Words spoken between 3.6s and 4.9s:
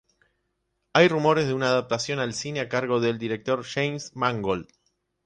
James Mangold.